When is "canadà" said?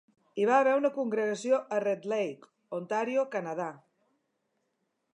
3.39-3.71